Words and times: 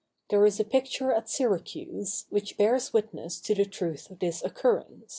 There 0.31 0.47
is 0.47 0.59
a 0.59 0.63
picture 0.63 1.13
at 1.13 1.29
Syracuse, 1.29 2.25
which 2.31 2.57
bears 2.57 2.91
witness 2.91 3.39
to 3.41 3.53
the 3.53 3.65
truth 3.65 4.09
of 4.09 4.17
this 4.17 4.43
occurrence. 4.43 5.09